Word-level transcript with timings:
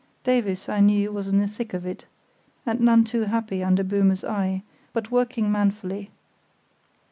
Davies, 0.23 0.67
I 0.67 0.79
knew, 0.79 1.11
was 1.11 1.27
in 1.27 1.37
the 1.37 1.47
thick 1.47 1.75
of 1.75 1.85
it, 1.85 2.07
and 2.65 2.79
none 2.81 3.03
too 3.03 3.25
happy 3.25 3.63
under 3.63 3.83
Böhme's 3.83 4.23
eye, 4.23 4.63
but 4.93 5.11
working 5.11 5.51
manfully. 5.51 6.09